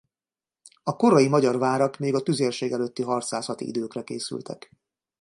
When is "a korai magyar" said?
0.83-1.57